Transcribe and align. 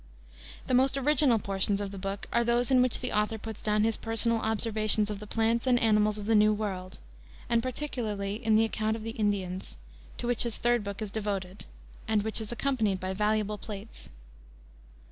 The 0.65 0.73
most 0.73 0.97
original 0.97 1.37
portions 1.37 1.79
of 1.79 1.91
the 1.91 1.99
book 1.99 2.25
are 2.33 2.43
those 2.43 2.71
in 2.71 2.81
which 2.81 3.01
the 3.01 3.11
author 3.11 3.37
puts 3.37 3.61
down 3.61 3.83
his 3.83 3.97
personal 3.97 4.39
observations 4.39 5.11
of 5.11 5.19
the 5.19 5.27
plants 5.27 5.67
and 5.67 5.79
animals 5.79 6.17
of 6.17 6.25
the 6.25 6.33
New 6.33 6.53
World, 6.53 6.97
and 7.47 7.61
particularly 7.61 8.39
the 8.43 8.65
account 8.65 8.95
of 8.95 9.03
the 9.03 9.11
Indians, 9.11 9.77
to 10.17 10.25
which 10.25 10.41
his 10.41 10.57
third 10.57 10.83
book 10.83 11.03
is 11.03 11.11
devoted, 11.11 11.65
and 12.07 12.23
which 12.23 12.41
is 12.41 12.51
accompanied 12.51 12.99
by 12.99 13.13
valuable 13.13 13.59
plates. 13.59 14.09